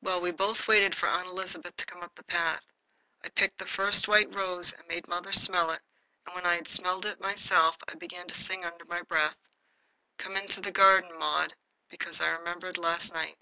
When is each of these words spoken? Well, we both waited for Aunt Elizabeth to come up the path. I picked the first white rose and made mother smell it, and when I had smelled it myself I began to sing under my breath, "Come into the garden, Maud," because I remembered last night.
Well, 0.00 0.20
we 0.20 0.30
both 0.30 0.68
waited 0.68 0.94
for 0.94 1.08
Aunt 1.08 1.26
Elizabeth 1.26 1.74
to 1.78 1.86
come 1.86 2.00
up 2.00 2.14
the 2.14 2.22
path. 2.22 2.62
I 3.24 3.28
picked 3.30 3.58
the 3.58 3.66
first 3.66 4.06
white 4.06 4.32
rose 4.32 4.72
and 4.72 4.86
made 4.86 5.08
mother 5.08 5.32
smell 5.32 5.72
it, 5.72 5.82
and 6.24 6.36
when 6.36 6.46
I 6.46 6.54
had 6.54 6.68
smelled 6.68 7.04
it 7.04 7.18
myself 7.18 7.76
I 7.88 7.94
began 7.96 8.28
to 8.28 8.34
sing 8.38 8.64
under 8.64 8.84
my 8.84 9.02
breath, 9.02 9.34
"Come 10.18 10.36
into 10.36 10.60
the 10.60 10.70
garden, 10.70 11.18
Maud," 11.18 11.56
because 11.88 12.20
I 12.20 12.30
remembered 12.30 12.78
last 12.78 13.12
night. 13.12 13.38